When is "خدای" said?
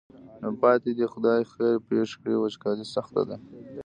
1.13-1.41